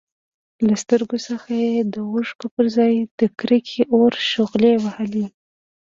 [0.67, 5.25] له سترګو څخه يې د اوښکو پرځای د کرکې اور شغلې وهلې.